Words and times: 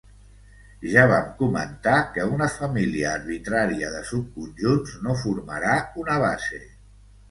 Ja 0.93 1.03
vam 1.11 1.27
comentar 1.41 1.99
que 2.17 2.25
una 2.39 2.49
família 2.55 3.13
arbitrària 3.19 3.95
de 3.99 4.03
subconjunts 4.11 5.01
no 5.07 5.19
formarà 5.25 5.81
una 6.07 6.23
base. 6.31 6.65